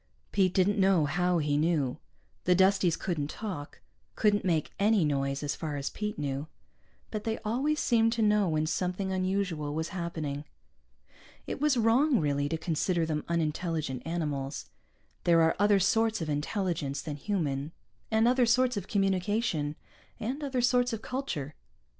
[0.31, 1.99] Pete didn't know how he knew.
[2.45, 3.81] The Dusties couldn't talk,
[4.15, 6.47] couldn't make any noise, as far as Pete knew.
[7.11, 10.43] But they always seemed to know when something unusual was happening.
[11.45, 14.71] It was wrong, really, to consider them unintelligent animals.
[15.23, 17.71] There are other sorts of intelligence than human,
[18.09, 19.75] and other sorts of communication,
[20.19, 21.53] and other sorts of culture.